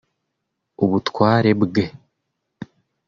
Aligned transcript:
ubutware 0.83 1.51
bwe 1.63 1.83